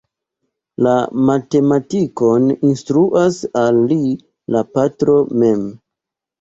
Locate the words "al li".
3.63-4.01